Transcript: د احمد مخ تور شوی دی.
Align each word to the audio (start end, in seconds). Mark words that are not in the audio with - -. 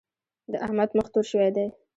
د 0.51 0.53
احمد 0.65 0.89
مخ 0.97 1.07
تور 1.13 1.25
شوی 1.31 1.49
دی. 1.55 1.67